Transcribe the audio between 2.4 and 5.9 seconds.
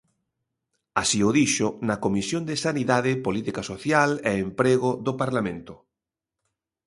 de Sanidade, Política Social e Emprego do Parlamento.